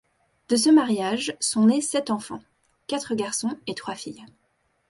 [0.49, 2.41] De ce mariage sont nés sept enfants,
[2.87, 4.25] quatre garçons et trois filles.